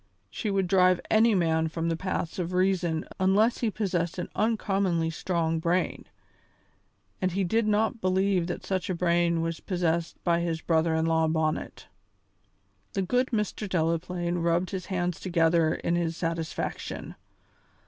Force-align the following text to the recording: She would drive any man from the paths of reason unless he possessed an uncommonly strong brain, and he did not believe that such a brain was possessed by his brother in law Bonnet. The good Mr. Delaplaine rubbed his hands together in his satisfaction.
She 0.31 0.49
would 0.49 0.65
drive 0.65 0.99
any 1.11 1.35
man 1.35 1.67
from 1.67 1.87
the 1.87 1.95
paths 1.95 2.39
of 2.39 2.53
reason 2.53 3.05
unless 3.19 3.59
he 3.59 3.69
possessed 3.69 4.17
an 4.17 4.29
uncommonly 4.35 5.11
strong 5.11 5.59
brain, 5.59 6.05
and 7.21 7.33
he 7.33 7.43
did 7.43 7.67
not 7.67 8.01
believe 8.01 8.47
that 8.47 8.65
such 8.65 8.89
a 8.89 8.95
brain 8.95 9.41
was 9.43 9.59
possessed 9.59 10.17
by 10.23 10.39
his 10.39 10.59
brother 10.59 10.95
in 10.95 11.05
law 11.05 11.27
Bonnet. 11.27 11.85
The 12.93 13.03
good 13.03 13.27
Mr. 13.27 13.69
Delaplaine 13.69 14.39
rubbed 14.41 14.71
his 14.71 14.87
hands 14.87 15.19
together 15.19 15.75
in 15.75 15.95
his 15.95 16.17
satisfaction. 16.17 17.13